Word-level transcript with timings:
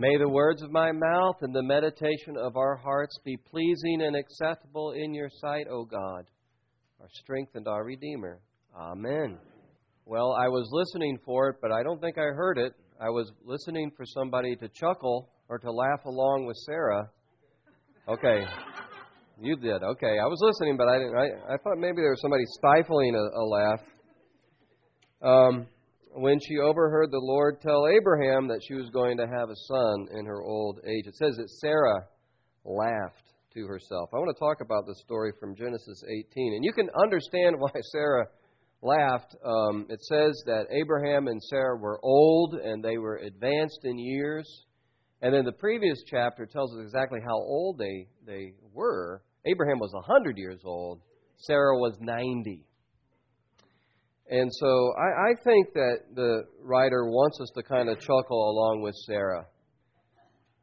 May 0.00 0.16
the 0.16 0.30
words 0.30 0.62
of 0.62 0.70
my 0.70 0.92
mouth 0.92 1.36
and 1.42 1.54
the 1.54 1.62
meditation 1.62 2.34
of 2.38 2.56
our 2.56 2.74
hearts 2.74 3.18
be 3.22 3.36
pleasing 3.36 4.00
and 4.00 4.16
acceptable 4.16 4.92
in 4.92 5.12
your 5.12 5.28
sight, 5.42 5.66
O 5.70 5.84
God, 5.84 6.24
our 7.02 7.08
strength 7.12 7.50
and 7.54 7.68
our 7.68 7.84
Redeemer. 7.84 8.40
Amen. 8.74 9.36
Well, 10.06 10.34
I 10.40 10.48
was 10.48 10.70
listening 10.72 11.18
for 11.22 11.50
it, 11.50 11.56
but 11.60 11.70
I 11.70 11.82
don't 11.82 12.00
think 12.00 12.16
I 12.16 12.32
heard 12.32 12.56
it. 12.56 12.72
I 12.98 13.10
was 13.10 13.30
listening 13.44 13.92
for 13.94 14.06
somebody 14.06 14.56
to 14.56 14.70
chuckle 14.70 15.28
or 15.50 15.58
to 15.58 15.70
laugh 15.70 16.06
along 16.06 16.46
with 16.46 16.56
Sarah. 16.64 17.10
Okay. 18.08 18.46
You 19.38 19.54
did. 19.56 19.82
Okay. 19.82 20.18
I 20.18 20.24
was 20.24 20.38
listening, 20.40 20.78
but 20.78 20.88
I 20.88 20.96
didn't. 20.96 21.14
I, 21.14 21.52
I 21.52 21.56
thought 21.58 21.76
maybe 21.76 21.96
there 21.96 22.08
was 22.08 22.22
somebody 22.22 22.44
stifling 22.46 23.14
a, 23.16 23.38
a 23.38 23.44
laugh. 23.44 23.80
Um, 25.20 25.66
when 26.14 26.38
she 26.40 26.58
overheard 26.58 27.10
the 27.10 27.20
Lord 27.20 27.60
tell 27.60 27.86
Abraham 27.86 28.48
that 28.48 28.60
she 28.66 28.74
was 28.74 28.90
going 28.90 29.16
to 29.18 29.26
have 29.26 29.48
a 29.48 29.56
son 29.68 30.06
in 30.18 30.26
her 30.26 30.42
old 30.42 30.80
age. 30.84 31.06
It 31.06 31.16
says 31.16 31.36
that 31.36 31.50
Sarah 31.60 32.06
laughed 32.64 33.30
to 33.54 33.66
herself. 33.66 34.10
I 34.12 34.18
want 34.18 34.34
to 34.34 34.40
talk 34.40 34.60
about 34.60 34.86
the 34.86 34.94
story 34.96 35.32
from 35.40 35.56
Genesis 35.56 36.02
18. 36.06 36.54
And 36.54 36.64
you 36.64 36.72
can 36.72 36.88
understand 37.02 37.56
why 37.58 37.70
Sarah 37.92 38.26
laughed. 38.82 39.36
Um, 39.44 39.86
it 39.88 40.00
says 40.02 40.42
that 40.46 40.66
Abraham 40.70 41.28
and 41.28 41.40
Sarah 41.42 41.76
were 41.76 42.00
old 42.02 42.54
and 42.54 42.82
they 42.82 42.98
were 42.98 43.16
advanced 43.16 43.80
in 43.84 43.98
years. 43.98 44.46
And 45.22 45.34
then 45.34 45.44
the 45.44 45.52
previous 45.52 46.02
chapter 46.06 46.46
tells 46.46 46.74
us 46.74 46.82
exactly 46.82 47.20
how 47.22 47.36
old 47.36 47.78
they, 47.78 48.08
they 48.26 48.54
were. 48.72 49.22
Abraham 49.44 49.78
was 49.78 49.92
100 49.92 50.38
years 50.38 50.60
old, 50.64 51.00
Sarah 51.36 51.76
was 51.76 51.96
90. 52.00 52.66
And 54.30 54.48
so 54.60 54.92
I, 54.96 55.30
I 55.30 55.34
think 55.42 55.72
that 55.74 55.96
the 56.14 56.44
writer 56.62 57.06
wants 57.06 57.40
us 57.40 57.50
to 57.56 57.64
kind 57.64 57.88
of 57.88 57.98
chuckle 57.98 58.50
along 58.50 58.80
with 58.82 58.94
Sarah 59.06 59.44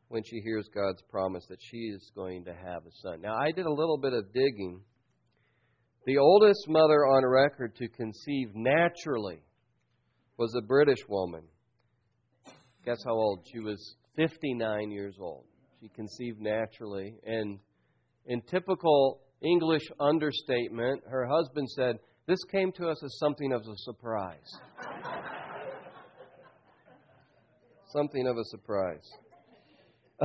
when 0.08 0.24
she 0.24 0.40
hears 0.40 0.70
God's 0.74 1.02
promise 1.10 1.46
that 1.50 1.60
she 1.60 1.78
is 1.78 2.12
going 2.16 2.46
to 2.46 2.54
have 2.54 2.86
a 2.86 2.92
son. 3.04 3.20
Now, 3.22 3.36
I 3.36 3.52
did 3.52 3.66
a 3.66 3.74
little 3.74 3.98
bit 3.98 4.14
of 4.14 4.32
digging. 4.34 4.80
The 6.06 6.18
oldest 6.18 6.66
mother 6.70 7.06
on 7.08 7.26
record 7.26 7.76
to 7.76 7.90
conceive 7.90 8.52
naturally 8.56 9.44
was 10.38 10.56
a 10.56 10.62
British 10.62 11.06
woman. 11.10 11.44
Guess 12.86 13.04
how 13.06 13.16
old? 13.16 13.46
She 13.52 13.60
was 13.60 13.98
59 14.16 14.92
years 14.92 15.16
old. 15.20 15.44
She 15.82 15.90
conceived 15.90 16.40
naturally. 16.40 17.16
And 17.26 17.60
in 18.28 18.42
typical 18.44 19.20
English 19.42 19.84
understatement, 20.00 21.04
her 21.10 21.28
husband 21.28 21.68
said, 21.72 21.98
this 22.28 22.44
came 22.52 22.72
to 22.74 22.90
us 22.90 23.02
as 23.04 23.18
something 23.20 23.54
of 23.54 23.62
a 23.62 23.78
surprise. 23.78 24.52
something 27.94 28.28
of 28.28 28.38
a 28.38 28.44
surprise. 28.46 29.10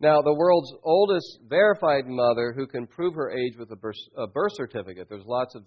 now, 0.00 0.22
the 0.22 0.34
world's 0.34 0.72
oldest 0.84 1.40
verified 1.48 2.06
mother 2.06 2.52
who 2.56 2.68
can 2.68 2.86
prove 2.86 3.14
her 3.14 3.32
age 3.32 3.56
with 3.58 3.70
a 3.72 3.76
birth, 3.76 3.96
a 4.16 4.28
birth 4.28 4.52
certificate. 4.54 5.08
There's 5.08 5.26
lots 5.26 5.56
of 5.56 5.64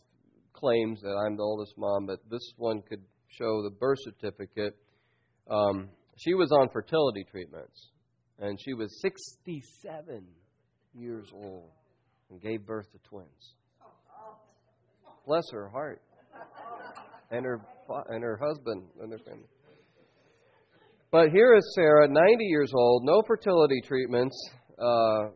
claims 0.54 1.02
that 1.02 1.16
I'm 1.26 1.36
the 1.36 1.44
oldest 1.44 1.74
mom, 1.78 2.06
but 2.06 2.20
this 2.30 2.54
one 2.56 2.82
could 2.88 3.04
show 3.28 3.62
the 3.62 3.76
birth 3.78 4.00
certificate. 4.04 4.78
Um, 5.50 5.90
she 6.18 6.34
was 6.34 6.52
on 6.54 6.70
fertility 6.72 7.26
treatments, 7.30 7.90
and 8.40 8.58
she 8.64 8.74
was 8.74 9.02
67 9.02 10.26
years 10.94 11.28
old 11.34 11.72
and 12.30 12.42
gave 12.42 12.66
birth 12.66 12.90
to 12.94 13.00
twins. 13.10 13.56
Bless 15.26 15.44
her 15.52 15.70
heart. 15.70 16.02
And 17.32 17.46
her 17.46 17.60
and 18.10 18.24
her 18.24 18.38
husband 18.38 18.84
and 19.02 19.12
their 19.12 19.20
family. 19.20 19.48
But 21.12 21.30
here 21.30 21.56
is 21.56 21.64
Sarah, 21.76 22.08
90 22.08 22.46
years 22.46 22.72
old, 22.76 23.04
no 23.06 23.22
fertility 23.26 23.82
treatments, 23.86 24.36
uh, 24.80 25.30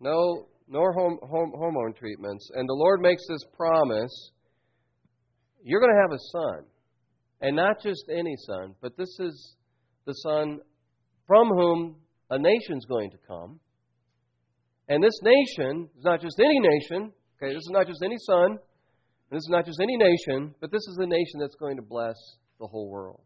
no 0.00 0.46
nor 0.68 0.92
home, 0.92 1.18
home, 1.22 1.52
hormone 1.54 1.94
treatments, 1.94 2.50
and 2.54 2.68
the 2.68 2.74
Lord 2.74 3.00
makes 3.00 3.22
this 3.28 3.44
promise: 3.56 4.30
you're 5.62 5.80
going 5.80 5.94
to 5.94 6.00
have 6.00 6.12
a 6.12 6.22
son, 6.32 6.64
and 7.40 7.56
not 7.56 7.82
just 7.82 8.04
any 8.10 8.34
son, 8.46 8.74
but 8.80 8.96
this 8.96 9.18
is 9.20 9.56
the 10.06 10.12
son 10.12 10.58
from 11.26 11.48
whom 11.48 11.96
a 12.30 12.38
nation's 12.38 12.84
going 12.86 13.10
to 13.10 13.18
come. 13.26 13.60
And 14.88 15.02
this 15.02 15.18
nation 15.22 15.88
is 15.96 16.04
not 16.04 16.20
just 16.20 16.38
any 16.38 16.58
nation. 16.60 17.12
Okay, 17.36 17.52
this 17.52 17.62
is 17.62 17.70
not 17.70 17.86
just 17.86 18.02
any 18.02 18.16
son. 18.18 18.58
This 19.34 19.42
is 19.42 19.50
not 19.50 19.66
just 19.66 19.80
any 19.80 19.96
nation, 19.96 20.54
but 20.60 20.70
this 20.70 20.86
is 20.86 20.96
a 21.00 21.06
nation 21.06 21.40
that's 21.40 21.56
going 21.56 21.74
to 21.74 21.82
bless 21.82 22.14
the 22.60 22.68
whole 22.68 22.88
world. 22.88 23.20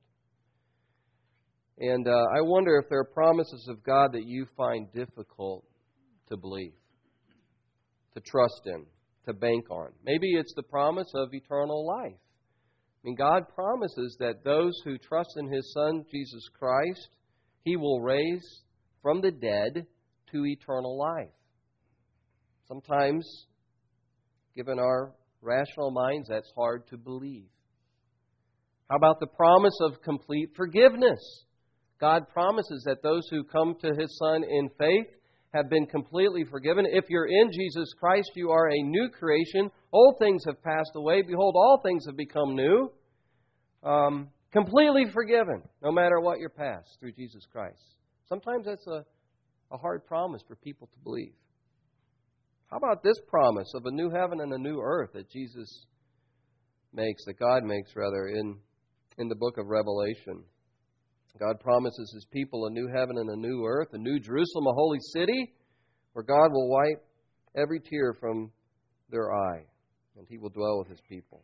And 1.78 2.08
uh, 2.08 2.24
I 2.34 2.40
wonder 2.40 2.78
if 2.78 2.88
there 2.88 3.00
are 3.00 3.12
promises 3.12 3.68
of 3.68 3.84
God 3.84 4.12
that 4.14 4.24
you 4.24 4.46
find 4.56 4.90
difficult 4.94 5.66
to 6.30 6.38
believe, 6.38 6.72
to 8.14 8.22
trust 8.22 8.62
in, 8.64 8.86
to 9.26 9.34
bank 9.34 9.70
on. 9.70 9.90
Maybe 10.02 10.32
it's 10.32 10.54
the 10.56 10.62
promise 10.62 11.12
of 11.14 11.34
eternal 11.34 11.86
life. 11.86 12.16
I 12.16 13.00
mean, 13.04 13.14
God 13.14 13.42
promises 13.54 14.16
that 14.18 14.42
those 14.42 14.80
who 14.86 14.96
trust 14.96 15.34
in 15.36 15.52
His 15.52 15.70
Son, 15.74 16.06
Jesus 16.10 16.48
Christ, 16.58 17.10
He 17.64 17.76
will 17.76 18.00
raise 18.00 18.62
from 19.02 19.20
the 19.20 19.30
dead 19.30 19.86
to 20.32 20.46
eternal 20.46 20.98
life. 20.98 21.28
Sometimes, 22.66 23.44
given 24.56 24.78
our 24.78 25.12
rational 25.40 25.90
minds, 25.90 26.28
that's 26.28 26.52
hard 26.56 26.86
to 26.88 26.96
believe. 26.96 27.46
How 28.90 28.96
about 28.96 29.20
the 29.20 29.26
promise 29.26 29.76
of 29.82 30.02
complete 30.02 30.50
forgiveness? 30.56 31.20
God 32.00 32.28
promises 32.28 32.84
that 32.86 33.02
those 33.02 33.28
who 33.30 33.44
come 33.44 33.74
to 33.82 33.88
His 33.88 34.18
Son 34.18 34.44
in 34.44 34.70
faith 34.78 35.06
have 35.52 35.68
been 35.68 35.86
completely 35.86 36.44
forgiven. 36.44 36.86
If 36.88 37.04
you're 37.08 37.26
in 37.26 37.50
Jesus 37.52 37.92
Christ, 37.98 38.30
you 38.34 38.50
are 38.50 38.68
a 38.68 38.82
new 38.82 39.08
creation. 39.08 39.70
Old 39.92 40.16
things 40.18 40.42
have 40.46 40.62
passed 40.62 40.92
away. 40.94 41.22
Behold, 41.22 41.54
all 41.56 41.80
things 41.82 42.04
have 42.06 42.16
become 42.16 42.54
new. 42.54 42.90
Um, 43.82 44.28
completely 44.52 45.04
forgiven, 45.12 45.62
no 45.82 45.90
matter 45.90 46.20
what 46.20 46.38
your 46.38 46.50
past, 46.50 46.88
through 47.00 47.12
Jesus 47.12 47.46
Christ. 47.50 47.82
Sometimes 48.28 48.66
that's 48.66 48.86
a, 48.86 49.04
a 49.70 49.78
hard 49.78 50.06
promise 50.06 50.42
for 50.46 50.56
people 50.56 50.88
to 50.88 50.98
believe. 51.02 51.32
How 52.70 52.76
about 52.76 53.02
this 53.02 53.18
promise 53.28 53.72
of 53.74 53.86
a 53.86 53.90
new 53.90 54.10
heaven 54.10 54.40
and 54.40 54.52
a 54.52 54.58
new 54.58 54.78
earth 54.78 55.10
that 55.14 55.30
Jesus 55.30 55.86
makes, 56.92 57.24
that 57.24 57.38
God 57.38 57.64
makes 57.64 57.96
rather, 57.96 58.28
in, 58.28 58.56
in 59.16 59.28
the 59.28 59.36
book 59.36 59.56
of 59.56 59.66
Revelation? 59.68 60.44
God 61.38 61.60
promises 61.60 62.12
his 62.12 62.26
people 62.32 62.66
a 62.66 62.70
new 62.70 62.88
heaven 62.88 63.16
and 63.16 63.30
a 63.30 63.36
new 63.36 63.64
earth, 63.64 63.88
a 63.92 63.98
new 63.98 64.18
Jerusalem, 64.18 64.66
a 64.66 64.74
holy 64.74 64.98
city, 65.14 65.52
where 66.12 66.24
God 66.24 66.52
will 66.52 66.68
wipe 66.68 67.04
every 67.56 67.80
tear 67.80 68.14
from 68.18 68.50
their 69.08 69.32
eye, 69.32 69.64
and 70.16 70.26
he 70.28 70.36
will 70.36 70.50
dwell 70.50 70.80
with 70.80 70.88
his 70.88 71.00
people. 71.08 71.42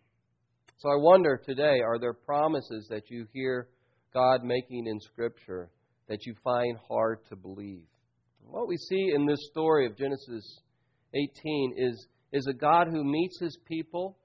So 0.78 0.90
I 0.90 0.96
wonder 0.96 1.40
today 1.42 1.80
are 1.80 1.98
there 1.98 2.12
promises 2.12 2.86
that 2.90 3.08
you 3.08 3.26
hear 3.32 3.68
God 4.12 4.42
making 4.42 4.88
in 4.88 5.00
Scripture 5.00 5.70
that 6.08 6.26
you 6.26 6.34
find 6.42 6.76
hard 6.88 7.20
to 7.28 7.36
believe? 7.36 7.86
What 8.46 8.68
we 8.68 8.76
see 8.76 9.12
in 9.14 9.26
this 9.26 9.48
story 9.50 9.86
of 9.86 9.96
Genesis 9.96 10.60
18 11.14 11.74
is, 11.76 12.06
is 12.32 12.46
a 12.46 12.52
God 12.52 12.88
who 12.88 13.04
meets 13.04 13.38
his 13.38 13.56
people 13.66 14.18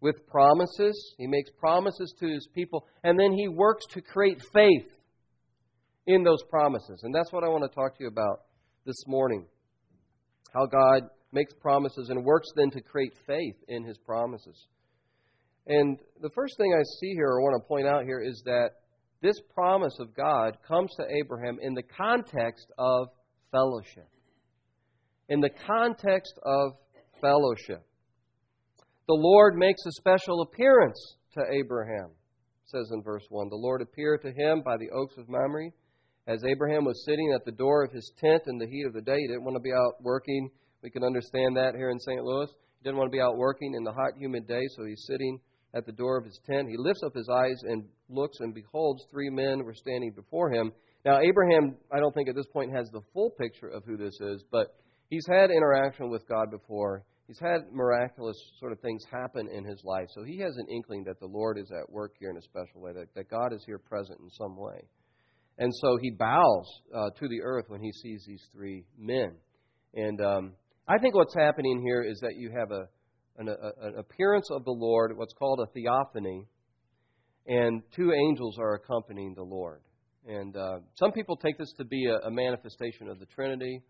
with 0.00 0.26
promises. 0.26 1.14
He 1.18 1.26
makes 1.26 1.50
promises 1.58 2.14
to 2.20 2.26
his 2.26 2.48
people, 2.54 2.86
and 3.02 3.18
then 3.18 3.32
he 3.32 3.48
works 3.48 3.84
to 3.90 4.00
create 4.00 4.42
faith 4.52 4.86
in 6.06 6.22
those 6.22 6.42
promises. 6.50 7.00
And 7.02 7.14
that's 7.14 7.32
what 7.32 7.44
I 7.44 7.48
want 7.48 7.64
to 7.64 7.74
talk 7.74 7.96
to 7.96 8.04
you 8.04 8.08
about 8.08 8.42
this 8.84 9.02
morning. 9.06 9.46
How 10.54 10.66
God 10.66 11.08
makes 11.32 11.52
promises 11.54 12.08
and 12.10 12.24
works 12.24 12.48
then 12.54 12.70
to 12.70 12.80
create 12.80 13.14
faith 13.26 13.56
in 13.68 13.84
his 13.84 13.98
promises. 13.98 14.66
And 15.66 15.98
the 16.22 16.30
first 16.30 16.56
thing 16.56 16.72
I 16.72 16.82
see 17.00 17.12
here, 17.14 17.26
or 17.26 17.42
want 17.42 17.60
to 17.60 17.66
point 17.66 17.86
out 17.86 18.04
here, 18.04 18.20
is 18.20 18.40
that 18.44 18.70
this 19.20 19.40
promise 19.52 19.96
of 19.98 20.14
God 20.14 20.58
comes 20.66 20.94
to 20.96 21.04
Abraham 21.10 21.58
in 21.60 21.74
the 21.74 21.82
context 21.82 22.66
of 22.78 23.08
fellowship 23.50 24.08
in 25.28 25.40
the 25.40 25.50
context 25.66 26.34
of 26.44 26.72
fellowship. 27.20 27.82
The 29.08 29.14
Lord 29.14 29.56
makes 29.56 29.84
a 29.86 29.92
special 29.92 30.42
appearance 30.42 30.98
to 31.34 31.42
Abraham, 31.52 32.10
says 32.66 32.90
in 32.92 33.02
verse 33.02 33.24
1. 33.28 33.48
The 33.48 33.56
Lord 33.56 33.82
appeared 33.82 34.22
to 34.22 34.32
him 34.32 34.62
by 34.64 34.76
the 34.76 34.90
oaks 34.90 35.16
of 35.16 35.28
Mamre 35.28 35.70
as 36.26 36.42
Abraham 36.44 36.84
was 36.84 37.04
sitting 37.04 37.32
at 37.34 37.44
the 37.44 37.52
door 37.52 37.84
of 37.84 37.92
his 37.92 38.12
tent 38.18 38.42
in 38.46 38.58
the 38.58 38.66
heat 38.66 38.84
of 38.86 38.92
the 38.92 39.00
day. 39.00 39.18
He 39.18 39.28
didn't 39.28 39.44
want 39.44 39.56
to 39.56 39.60
be 39.60 39.72
out 39.72 40.02
working. 40.02 40.50
We 40.82 40.90
can 40.90 41.04
understand 41.04 41.56
that 41.56 41.74
here 41.76 41.90
in 41.90 42.00
St. 42.00 42.22
Louis. 42.22 42.48
He 42.48 42.84
didn't 42.84 42.98
want 42.98 43.10
to 43.10 43.16
be 43.16 43.20
out 43.20 43.36
working 43.36 43.74
in 43.74 43.84
the 43.84 43.92
hot, 43.92 44.18
humid 44.18 44.46
day, 44.46 44.62
so 44.76 44.84
he's 44.84 45.04
sitting 45.06 45.38
at 45.74 45.86
the 45.86 45.92
door 45.92 46.16
of 46.16 46.24
his 46.24 46.40
tent. 46.46 46.68
He 46.68 46.76
lifts 46.76 47.02
up 47.04 47.14
his 47.14 47.28
eyes 47.28 47.60
and 47.62 47.84
looks, 48.08 48.38
and 48.40 48.54
beholds, 48.54 49.04
three 49.10 49.30
men 49.30 49.64
were 49.64 49.74
standing 49.74 50.12
before 50.12 50.50
him. 50.50 50.72
Now, 51.04 51.20
Abraham, 51.20 51.76
I 51.92 52.00
don't 52.00 52.12
think 52.12 52.28
at 52.28 52.34
this 52.34 52.46
point 52.52 52.74
has 52.74 52.88
the 52.90 53.02
full 53.12 53.30
picture 53.30 53.68
of 53.68 53.84
who 53.84 53.96
this 53.96 54.18
is, 54.20 54.42
but 54.50 54.74
He's 55.08 55.26
had 55.28 55.50
interaction 55.50 56.10
with 56.10 56.26
God 56.28 56.50
before. 56.50 57.04
He's 57.26 57.38
had 57.38 57.72
miraculous 57.72 58.36
sort 58.60 58.72
of 58.72 58.80
things 58.80 59.02
happen 59.10 59.48
in 59.52 59.64
his 59.64 59.82
life. 59.84 60.06
So 60.14 60.22
he 60.22 60.38
has 60.38 60.56
an 60.56 60.66
inkling 60.70 61.04
that 61.04 61.18
the 61.20 61.26
Lord 61.26 61.58
is 61.58 61.70
at 61.72 61.90
work 61.90 62.14
here 62.18 62.30
in 62.30 62.36
a 62.36 62.42
special 62.42 62.80
way, 62.80 62.92
that, 62.92 63.14
that 63.14 63.30
God 63.30 63.52
is 63.52 63.64
here 63.66 63.78
present 63.78 64.20
in 64.20 64.30
some 64.30 64.56
way. 64.56 64.80
And 65.58 65.72
so 65.74 65.98
he 66.00 66.10
bows 66.10 66.66
uh, 66.94 67.10
to 67.18 67.28
the 67.28 67.42
earth 67.42 67.64
when 67.68 67.80
he 67.80 67.90
sees 67.92 68.24
these 68.26 68.42
three 68.52 68.84
men. 68.98 69.32
And 69.94 70.20
um, 70.20 70.52
I 70.86 70.98
think 70.98 71.14
what's 71.14 71.34
happening 71.34 71.82
here 71.84 72.02
is 72.02 72.20
that 72.20 72.36
you 72.36 72.50
have 72.56 72.70
a, 72.70 72.86
an, 73.38 73.48
a, 73.48 73.86
an 73.86 73.98
appearance 73.98 74.48
of 74.50 74.64
the 74.64 74.70
Lord, 74.70 75.16
what's 75.16 75.34
called 75.34 75.60
a 75.60 75.72
theophany, 75.72 76.46
and 77.46 77.82
two 77.94 78.12
angels 78.12 78.58
are 78.58 78.74
accompanying 78.74 79.34
the 79.34 79.42
Lord. 79.42 79.80
And 80.26 80.56
uh, 80.56 80.78
some 80.94 81.12
people 81.12 81.36
take 81.36 81.56
this 81.58 81.72
to 81.78 81.84
be 81.84 82.06
a, 82.06 82.26
a, 82.26 82.30
manifestation 82.30 83.08
of 83.08 83.20
the 83.20 83.26
Trinity, 83.26 83.82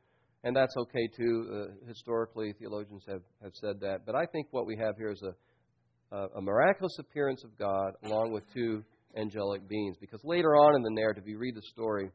and 0.46 0.54
that's 0.54 0.76
okay 0.76 1.08
too. 1.08 1.48
Uh, 1.50 1.88
historically, 1.88 2.54
theologians 2.56 3.02
have, 3.08 3.22
have 3.42 3.50
said 3.54 3.80
that. 3.80 4.06
But 4.06 4.14
I 4.14 4.26
think 4.26 4.46
what 4.52 4.64
we 4.64 4.76
have 4.76 4.96
here 4.96 5.10
is 5.10 5.20
a, 5.20 6.14
a, 6.16 6.28
a 6.36 6.40
miraculous 6.40 6.96
appearance 7.00 7.42
of 7.42 7.58
God 7.58 7.94
along 8.04 8.30
with 8.30 8.44
two 8.54 8.84
angelic 9.16 9.68
beings. 9.68 9.96
Because 10.00 10.20
later 10.22 10.54
on 10.54 10.76
in 10.76 10.82
the 10.82 10.92
narrative, 10.92 11.24
you 11.26 11.36
read 11.36 11.56
the 11.56 11.66
story, 11.72 12.10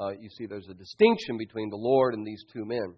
uh, 0.00 0.10
you 0.10 0.28
see 0.30 0.46
there's 0.46 0.68
a 0.68 0.74
distinction 0.74 1.36
between 1.36 1.70
the 1.70 1.76
Lord 1.76 2.14
and 2.14 2.24
these 2.24 2.44
two 2.52 2.64
men. 2.64 2.94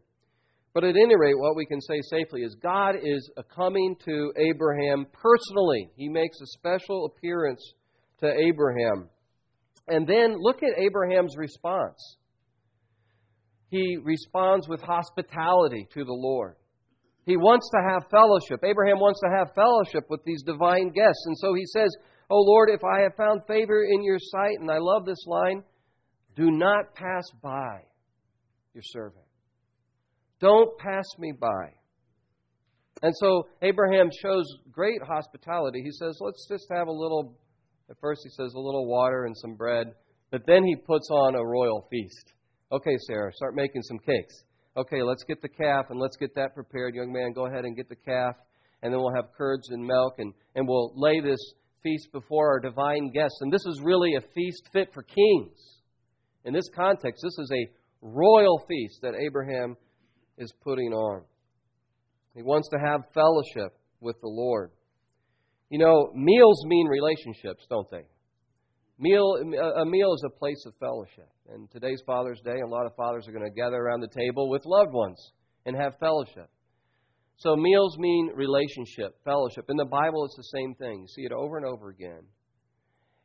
But 0.74 0.84
at 0.84 0.96
any 0.96 1.16
rate, 1.16 1.38
what 1.38 1.56
we 1.56 1.64
can 1.64 1.80
say 1.80 2.02
safely 2.10 2.42
is 2.42 2.54
God 2.62 2.96
is 3.02 3.30
coming 3.56 3.96
to 4.04 4.32
Abraham 4.36 5.06
personally. 5.14 5.88
He 5.96 6.10
makes 6.10 6.36
a 6.42 6.46
special 6.58 7.06
appearance 7.06 7.62
to 8.20 8.26
Abraham. 8.26 9.08
And 9.88 10.06
then 10.06 10.36
look 10.38 10.62
at 10.62 10.78
Abraham's 10.78 11.38
response. 11.38 12.18
He 13.74 13.98
responds 14.00 14.68
with 14.68 14.80
hospitality 14.82 15.88
to 15.94 16.04
the 16.04 16.12
Lord. 16.12 16.54
He 17.26 17.36
wants 17.36 17.68
to 17.70 17.82
have 17.90 18.08
fellowship. 18.08 18.62
Abraham 18.62 19.00
wants 19.00 19.18
to 19.18 19.30
have 19.36 19.52
fellowship 19.56 20.08
with 20.08 20.20
these 20.24 20.44
divine 20.44 20.92
guests. 20.92 21.24
And 21.26 21.36
so 21.38 21.54
he 21.54 21.64
says, 21.66 21.90
Oh 22.30 22.40
Lord, 22.40 22.70
if 22.70 22.84
I 22.84 23.00
have 23.00 23.16
found 23.16 23.40
favor 23.48 23.82
in 23.82 24.04
your 24.04 24.18
sight, 24.20 24.60
and 24.60 24.70
I 24.70 24.78
love 24.78 25.04
this 25.04 25.24
line, 25.26 25.64
do 26.36 26.52
not 26.52 26.94
pass 26.94 27.24
by 27.42 27.80
your 28.74 28.84
servant. 28.84 29.24
Don't 30.38 30.78
pass 30.78 31.06
me 31.18 31.32
by. 31.32 31.72
And 33.02 33.12
so 33.16 33.48
Abraham 33.60 34.08
shows 34.22 34.44
great 34.70 35.02
hospitality. 35.02 35.82
He 35.82 35.90
says, 35.90 36.16
Let's 36.20 36.46
just 36.48 36.66
have 36.70 36.86
a 36.86 36.92
little 36.92 37.34
at 37.90 37.96
first, 38.00 38.20
he 38.22 38.30
says 38.30 38.54
a 38.54 38.60
little 38.60 38.86
water 38.86 39.24
and 39.24 39.36
some 39.36 39.56
bread, 39.56 39.94
but 40.30 40.42
then 40.46 40.64
he 40.64 40.76
puts 40.76 41.08
on 41.10 41.34
a 41.34 41.44
royal 41.44 41.88
feast. 41.90 42.34
Okay, 42.72 42.96
Sarah, 43.06 43.32
start 43.34 43.54
making 43.54 43.82
some 43.82 43.98
cakes. 43.98 44.44
Okay, 44.76 45.02
let's 45.02 45.22
get 45.24 45.40
the 45.42 45.48
calf 45.48 45.86
and 45.90 46.00
let's 46.00 46.16
get 46.16 46.34
that 46.34 46.54
prepared. 46.54 46.94
Young 46.94 47.12
man, 47.12 47.32
go 47.32 47.46
ahead 47.46 47.64
and 47.64 47.76
get 47.76 47.88
the 47.88 47.96
calf, 47.96 48.34
and 48.82 48.92
then 48.92 49.00
we'll 49.00 49.14
have 49.14 49.32
curds 49.36 49.68
and 49.70 49.84
milk, 49.84 50.14
and, 50.18 50.32
and 50.56 50.66
we'll 50.66 50.92
lay 50.96 51.20
this 51.20 51.38
feast 51.82 52.08
before 52.12 52.48
our 52.48 52.60
divine 52.60 53.12
guests. 53.12 53.38
And 53.40 53.52
this 53.52 53.64
is 53.66 53.80
really 53.84 54.14
a 54.16 54.20
feast 54.34 54.68
fit 54.72 54.92
for 54.92 55.02
kings. 55.02 55.58
In 56.44 56.52
this 56.52 56.68
context, 56.74 57.22
this 57.22 57.38
is 57.38 57.50
a 57.52 57.70
royal 58.00 58.64
feast 58.66 59.00
that 59.02 59.14
Abraham 59.14 59.76
is 60.38 60.52
putting 60.62 60.92
on. 60.92 61.22
He 62.34 62.42
wants 62.42 62.68
to 62.70 62.78
have 62.78 63.02
fellowship 63.14 63.78
with 64.00 64.20
the 64.20 64.28
Lord. 64.28 64.70
You 65.70 65.78
know, 65.78 66.10
meals 66.14 66.64
mean 66.66 66.88
relationships, 66.88 67.64
don't 67.70 67.90
they? 67.90 68.04
Meal, 68.98 69.38
a 69.76 69.84
meal 69.84 70.14
is 70.14 70.24
a 70.24 70.38
place 70.38 70.62
of 70.66 70.74
fellowship. 70.78 71.28
And 71.48 71.68
today's 71.70 72.00
Father's 72.06 72.40
Day, 72.44 72.60
a 72.60 72.68
lot 72.68 72.86
of 72.86 72.94
fathers 72.94 73.26
are 73.26 73.32
going 73.32 73.44
to 73.44 73.50
gather 73.50 73.76
around 73.76 74.00
the 74.00 74.08
table 74.08 74.48
with 74.48 74.62
loved 74.64 74.92
ones 74.92 75.32
and 75.66 75.76
have 75.76 75.98
fellowship. 75.98 76.48
So 77.36 77.56
meals 77.56 77.98
mean 77.98 78.30
relationship, 78.34 79.16
fellowship. 79.24 79.64
In 79.68 79.76
the 79.76 79.84
Bible, 79.84 80.24
it's 80.24 80.36
the 80.36 80.58
same 80.58 80.74
thing. 80.74 81.00
You 81.00 81.08
see 81.08 81.22
it 81.22 81.32
over 81.32 81.56
and 81.56 81.66
over 81.66 81.88
again. 81.88 82.22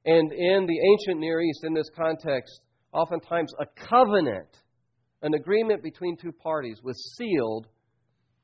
And 0.06 0.31
in 0.31 0.66
the 0.66 0.80
ancient 0.92 1.19
Near 1.19 1.39
East, 1.42 1.63
in 1.63 1.75
this 1.75 1.89
context, 1.95 2.62
oftentimes 2.92 3.54
a 3.60 3.66
covenant, 3.88 4.48
an 5.21 5.36
agreement 5.36 5.83
between 5.83 6.18
two 6.18 6.31
parties, 6.31 6.80
was 6.83 7.16
sealed 7.16 7.68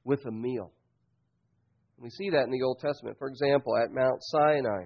with 0.03 0.23
a 0.27 0.31
meal. 0.31 0.71
We 1.97 2.09
see 2.11 2.29
that 2.29 2.43
in 2.43 2.51
the 2.51 2.61
Old 2.61 2.79
Testament. 2.79 3.17
For 3.17 3.27
example, 3.27 3.75
at 3.77 3.91
Mount 3.91 4.19
Sinai, 4.21 4.85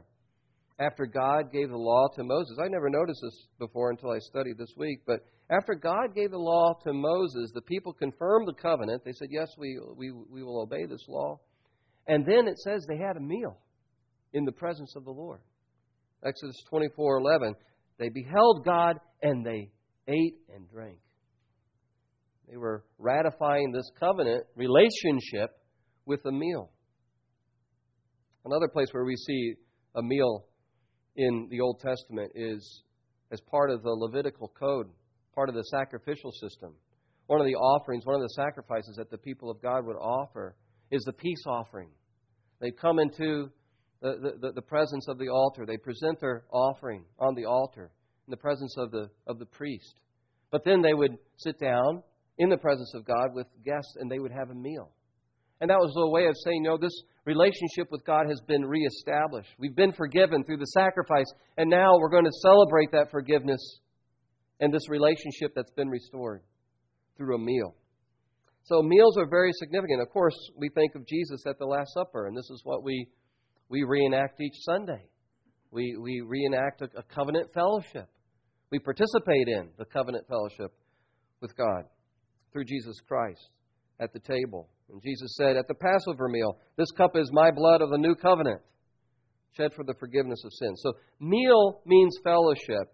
after 0.80 1.06
God 1.06 1.52
gave 1.52 1.70
the 1.70 1.78
law 1.78 2.08
to 2.16 2.24
Moses, 2.24 2.58
I 2.64 2.70
never 2.70 2.90
noticed 2.90 3.20
this 3.22 3.48
before 3.60 3.92
until 3.92 4.12
I 4.12 4.20
studied 4.20 4.58
this 4.58 4.74
week, 4.78 5.02
but 5.06 5.20
after 5.52 5.76
God 5.76 6.16
gave 6.16 6.32
the 6.32 6.38
law 6.38 6.74
to 6.86 6.94
Moses, 6.94 7.52
the 7.54 7.62
people 7.62 7.92
confirmed 7.92 8.48
the 8.48 8.62
covenant. 8.62 9.04
They 9.04 9.12
said, 9.12 9.28
Yes, 9.32 9.50
we, 9.58 9.80
we, 9.96 10.12
we 10.12 10.44
will 10.44 10.62
obey 10.62 10.86
this 10.86 11.04
law. 11.08 11.40
And 12.08 12.26
then 12.26 12.48
it 12.48 12.58
says 12.60 12.86
they 12.88 12.98
had 12.98 13.18
a 13.18 13.22
meal 13.22 13.60
in 14.34 14.46
the 14.46 14.52
presence 14.52 14.96
of 14.96 15.06
the 15.06 15.12
Lord. 15.12 15.42
Exodus 16.26 16.56
24 16.70 17.18
11. 17.20 17.56
They 17.98 18.10
beheld 18.10 18.64
God 18.64 18.98
and 19.22 19.46
they 19.46 19.72
ate 20.08 20.38
and 20.54 20.70
drank. 20.70 21.00
They 22.50 22.58
were 22.58 22.84
ratifying 22.98 23.72
this 23.72 23.90
covenant 24.00 24.46
relationship 24.56 25.52
with 26.06 26.26
a 26.26 26.32
meal. 26.32 26.72
Another 28.46 28.68
place 28.68 28.88
where 28.92 29.06
we 29.06 29.16
see 29.16 29.56
a 29.96 30.02
meal 30.02 30.46
in 31.16 31.48
the 31.50 31.62
Old 31.62 31.80
Testament 31.80 32.32
is 32.36 32.84
as 33.32 33.42
part 33.42 33.70
of 33.70 33.84
the 33.84 33.90
Levitical 33.90 34.52
code, 34.60 34.88
part 35.36 35.50
of 35.50 35.56
the 35.56 35.64
sacrificial 35.64 36.32
system. 36.32 36.74
One 37.28 37.40
of 37.40 37.46
the 37.46 37.56
offerings, 37.56 38.06
one 38.06 38.16
of 38.16 38.22
the 38.22 38.34
sacrifices 38.36 38.96
that 38.98 39.12
the 39.12 39.18
people 39.18 39.52
of 39.52 39.62
God 39.62 39.86
would 39.86 39.98
offer 39.98 40.56
is 40.92 41.04
the 41.04 41.14
peace 41.14 41.44
offering. 41.46 41.90
They 42.60 42.72
come 42.72 43.00
into 43.00 43.50
the, 44.02 44.38
the, 44.42 44.52
the 44.54 44.62
presence 44.62 45.08
of 45.08 45.18
the 45.18 45.30
altar. 45.30 45.66
They 45.66 45.78
present 45.78 46.20
their 46.20 46.46
offering 46.52 47.06
on 47.20 47.36
the 47.36 47.46
altar 47.46 47.92
in 48.28 48.32
the 48.32 48.38
presence 48.38 48.76
of 48.78 48.92
the, 48.92 49.10
of 49.28 49.40
the 49.40 49.46
priest. 49.46 50.00
But 50.52 50.64
then 50.66 50.82
they 50.82 50.94
would 50.94 51.18
sit 51.38 51.60
down 51.60 52.04
in 52.38 52.50
the 52.50 52.58
presence 52.58 52.94
of 52.96 53.06
God 53.06 53.34
with 53.34 53.48
guests 53.64 53.96
and 54.00 54.10
they 54.10 54.20
would 54.20 54.32
have 54.32 54.50
a 54.50 54.56
meal. 54.56 54.92
And 55.62 55.70
that 55.70 55.80
was 55.80 55.94
a 55.98 56.10
way 56.10 56.26
of 56.26 56.36
saying, 56.44 56.64
no, 56.64 56.78
this 56.78 56.94
relationship 57.30 57.92
with 57.92 58.04
God 58.06 58.26
has 58.28 58.42
been 58.48 58.66
reestablished. 58.66 59.50
We've 59.60 59.76
been 59.76 59.94
forgiven 59.94 60.44
through 60.44 60.58
the 60.58 60.74
sacrifice, 60.74 61.32
and 61.58 61.70
now 61.70 61.92
we're 62.00 62.10
going 62.10 62.26
to 62.26 62.42
celebrate 62.42 62.92
that 62.92 63.12
forgiveness 63.12 63.62
and 64.60 64.74
this 64.74 64.90
relationship 64.90 65.54
that's 65.56 65.72
been 65.72 65.90
restored 65.90 66.42
through 67.18 67.36
a 67.36 67.40
meal. 67.40 67.76
So 68.64 68.82
meals 68.82 69.16
are 69.20 69.30
very 69.30 69.52
significant. 69.54 70.02
Of 70.02 70.10
course, 70.10 70.36
we 70.58 70.70
think 70.70 70.96
of 70.96 71.06
Jesus 71.06 71.44
at 71.48 71.60
the 71.60 71.66
Last 71.66 71.94
Supper, 71.94 72.26
and 72.26 72.36
this 72.36 72.50
is 72.50 72.62
what 72.64 72.84
we, 72.84 73.08
we 73.70 73.84
reenact 73.84 74.42
each 74.42 74.58
Sunday. 74.62 75.06
We, 75.70 75.98
we 76.02 76.22
reenact 76.22 76.82
a, 76.82 76.90
a 76.98 77.04
covenant 77.04 77.54
fellowship. 77.54 78.10
We 78.72 78.80
participate 78.80 79.48
in 79.48 79.70
the 79.78 79.86
covenant 79.86 80.26
fellowship 80.28 80.74
with 81.42 81.56
God 81.56 81.84
through 82.52 82.66
Jesus 82.66 82.96
Christ 83.08 83.50
at 84.00 84.14
the 84.14 84.20
table. 84.20 84.68
And 84.92 85.02
Jesus 85.02 85.36
said 85.36 85.56
at 85.58 85.68
the 85.68 85.76
Passover 85.76 86.28
meal, 86.28 86.58
This 86.78 86.92
cup 86.92 87.16
is 87.16 87.30
my 87.32 87.52
blood 87.52 87.82
of 87.82 87.90
the 87.90 87.98
new 87.98 88.16
covenant, 88.16 88.62
shed 89.56 89.74
for 89.74 89.84
the 89.84 89.94
forgiveness 90.00 90.44
of 90.44 90.52
sins. 90.54 90.82
So, 90.84 90.94
meal 91.20 91.82
means 91.86 92.18
fellowship. 92.24 92.94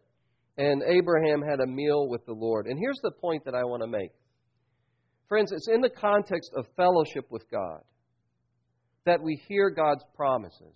And 0.57 0.83
Abraham 0.87 1.41
had 1.41 1.59
a 1.59 1.67
meal 1.67 2.07
with 2.07 2.25
the 2.25 2.33
Lord. 2.33 2.67
And 2.67 2.79
here's 2.79 2.99
the 3.03 3.11
point 3.11 3.43
that 3.43 3.55
I 3.55 3.65
want 3.65 3.83
to 3.83 3.87
make. 3.87 4.11
Friends, 5.27 5.51
it's 5.51 5.67
in 5.67 5.81
the 5.81 5.89
context 5.89 6.51
of 6.55 6.65
fellowship 6.77 7.25
with 7.29 7.43
God 7.51 7.81
that 9.05 9.21
we 9.21 9.41
hear 9.47 9.69
God's 9.69 10.03
promises 10.15 10.75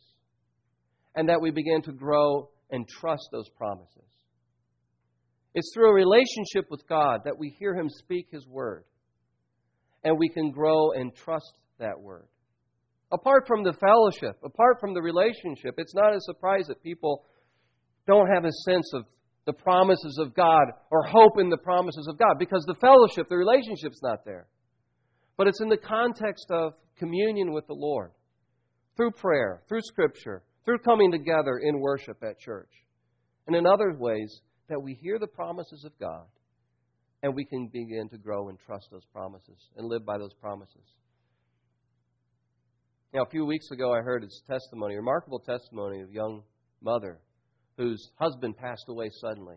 and 1.15 1.29
that 1.29 1.41
we 1.41 1.51
begin 1.51 1.81
to 1.83 1.91
grow 1.91 2.49
and 2.71 2.87
trust 2.87 3.29
those 3.31 3.49
promises. 3.49 4.03
It's 5.53 5.71
through 5.73 5.89
a 5.89 5.93
relationship 5.93 6.69
with 6.69 6.87
God 6.87 7.21
that 7.25 7.37
we 7.37 7.55
hear 7.57 7.73
Him 7.73 7.89
speak 7.89 8.27
His 8.31 8.45
word 8.47 8.83
and 10.03 10.17
we 10.17 10.29
can 10.29 10.51
grow 10.51 10.91
and 10.91 11.15
trust 11.15 11.53
that 11.79 11.99
word. 11.99 12.27
Apart 13.11 13.45
from 13.47 13.63
the 13.63 13.73
fellowship, 13.73 14.37
apart 14.43 14.79
from 14.79 14.93
the 14.93 15.01
relationship, 15.01 15.75
it's 15.77 15.95
not 15.95 16.13
a 16.13 16.21
surprise 16.21 16.67
that 16.67 16.83
people 16.83 17.25
don't 18.05 18.27
have 18.27 18.45
a 18.45 18.51
sense 18.65 18.91
of 18.93 19.05
the 19.45 19.53
promises 19.53 20.19
of 20.21 20.35
God 20.35 20.67
or 20.91 21.03
hope 21.03 21.39
in 21.39 21.49
the 21.49 21.57
promises 21.57 22.07
of 22.07 22.19
God 22.19 22.35
because 22.37 22.63
the 22.67 22.75
fellowship, 22.75 23.27
the 23.29 23.37
relationship's 23.37 24.01
not 24.03 24.25
there. 24.25 24.47
But 25.37 25.47
it's 25.47 25.61
in 25.61 25.69
the 25.69 25.77
context 25.77 26.45
of 26.51 26.73
communion 26.97 27.51
with 27.51 27.65
the 27.65 27.73
Lord 27.73 28.11
through 28.95 29.11
prayer, 29.11 29.63
through 29.67 29.81
Scripture, 29.81 30.43
through 30.65 30.79
coming 30.79 31.11
together 31.11 31.57
in 31.57 31.79
worship 31.79 32.21
at 32.23 32.39
church, 32.39 32.69
and 33.47 33.55
in 33.55 33.65
other 33.65 33.95
ways 33.97 34.41
that 34.67 34.81
we 34.81 34.93
hear 34.93 35.17
the 35.17 35.27
promises 35.27 35.83
of 35.85 35.97
God 35.99 36.25
and 37.21 37.35
we 37.35 37.45
can 37.45 37.67
begin 37.67 38.09
to 38.09 38.17
grow 38.17 38.49
and 38.49 38.57
trust 38.65 38.87
those 38.91 39.05
promises 39.13 39.57
and 39.75 39.87
live 39.87 40.05
by 40.05 40.17
those 40.17 40.33
promises. 40.41 40.83
Now, 43.13 43.23
a 43.23 43.29
few 43.29 43.45
weeks 43.45 43.69
ago, 43.71 43.93
I 43.93 44.01
heard 44.01 44.23
his 44.23 44.41
testimony, 44.47 44.95
remarkable 44.95 45.39
testimony 45.39 46.01
of 46.01 46.09
a 46.09 46.13
young 46.13 46.43
mother 46.81 47.19
whose 47.77 48.11
husband 48.19 48.55
passed 48.57 48.85
away 48.87 49.09
suddenly. 49.19 49.55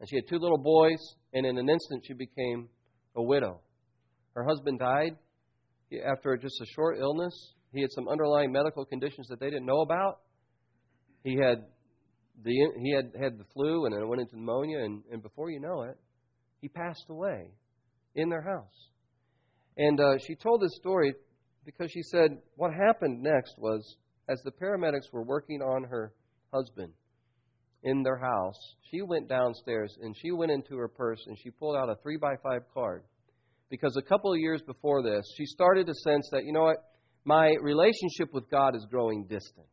And 0.00 0.08
she 0.08 0.16
had 0.16 0.28
two 0.28 0.38
little 0.38 0.58
boys, 0.58 0.98
and 1.34 1.44
in 1.46 1.58
an 1.58 1.68
instant, 1.68 2.04
she 2.06 2.14
became 2.14 2.68
a 3.14 3.22
widow. 3.22 3.60
Her 4.34 4.44
husband 4.44 4.78
died 4.78 5.16
after 6.06 6.36
just 6.36 6.60
a 6.60 6.66
short 6.74 6.98
illness. 6.98 7.34
He 7.72 7.80
had 7.80 7.90
some 7.92 8.08
underlying 8.08 8.52
medical 8.52 8.84
conditions 8.84 9.28
that 9.28 9.38
they 9.38 9.50
didn't 9.50 9.66
know 9.66 9.80
about. 9.80 10.20
He 11.24 11.36
had 11.36 11.64
the, 12.42 12.52
he 12.82 12.92
had 12.92 13.12
had 13.20 13.38
the 13.38 13.44
flu 13.54 13.86
and 13.86 13.94
then 13.94 14.02
it 14.02 14.06
went 14.06 14.20
into 14.20 14.36
pneumonia, 14.36 14.84
and, 14.84 15.02
and 15.10 15.22
before 15.22 15.50
you 15.50 15.60
know 15.60 15.82
it, 15.82 15.98
he 16.66 16.68
passed 16.68 17.04
away 17.08 17.46
in 18.16 18.28
their 18.28 18.42
house. 18.42 18.90
And 19.76 20.00
uh, 20.00 20.18
she 20.18 20.34
told 20.34 20.60
this 20.60 20.74
story 20.74 21.14
because 21.64 21.92
she 21.92 22.02
said 22.02 22.38
what 22.56 22.72
happened 22.72 23.22
next 23.22 23.54
was 23.56 23.96
as 24.28 24.42
the 24.42 24.50
paramedics 24.50 25.12
were 25.12 25.22
working 25.22 25.62
on 25.62 25.84
her 25.84 26.12
husband 26.52 26.92
in 27.84 28.02
their 28.02 28.16
house, 28.16 28.58
she 28.90 29.00
went 29.00 29.28
downstairs 29.28 29.96
and 30.02 30.16
she 30.20 30.32
went 30.32 30.50
into 30.50 30.76
her 30.76 30.88
purse 30.88 31.22
and 31.28 31.38
she 31.38 31.50
pulled 31.50 31.76
out 31.76 31.88
a 31.88 31.94
three 32.02 32.16
by 32.16 32.34
five 32.42 32.62
card. 32.74 33.04
Because 33.70 33.96
a 33.96 34.02
couple 34.02 34.32
of 34.32 34.40
years 34.40 34.60
before 34.62 35.04
this, 35.04 35.24
she 35.36 35.46
started 35.46 35.86
to 35.86 35.94
sense 35.94 36.28
that, 36.32 36.44
you 36.44 36.52
know 36.52 36.64
what, 36.64 36.78
my 37.24 37.54
relationship 37.60 38.32
with 38.32 38.50
God 38.50 38.74
is 38.74 38.84
growing 38.90 39.26
distant. 39.28 39.66